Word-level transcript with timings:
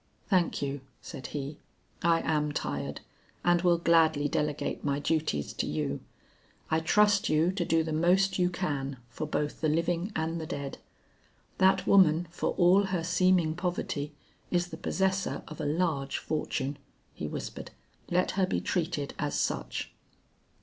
"Thank 0.29 0.63
you," 0.63 0.81
said 0.99 1.27
he, 1.27 1.59
"I 2.01 2.21
am 2.21 2.53
tired 2.53 3.01
and 3.45 3.61
will 3.61 3.77
gladly 3.77 4.27
delegate 4.27 4.83
my 4.83 4.97
duties 4.97 5.53
to 5.53 5.67
you. 5.67 5.99
I 6.71 6.79
trust 6.79 7.29
you 7.29 7.51
to 7.51 7.63
do 7.63 7.83
the 7.83 7.93
most 7.93 8.39
you 8.39 8.49
can 8.49 8.97
for 9.11 9.27
both 9.27 9.61
the 9.61 9.69
living 9.69 10.11
and 10.15 10.41
the 10.41 10.47
dead. 10.47 10.79
That 11.59 11.85
woman 11.85 12.27
for 12.31 12.53
all 12.57 12.85
her 12.85 13.03
seeming 13.03 13.53
poverty 13.53 14.11
is 14.49 14.69
the 14.69 14.75
possessor 14.77 15.43
of 15.47 15.61
a 15.61 15.65
large 15.65 16.17
fortune;" 16.17 16.79
he 17.13 17.27
whispered; 17.27 17.69
"let 18.09 18.31
her 18.31 18.47
be 18.47 18.59
treated 18.59 19.13
as 19.19 19.39
such." 19.39 19.91